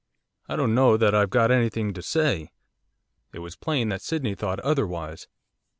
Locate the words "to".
1.93-2.01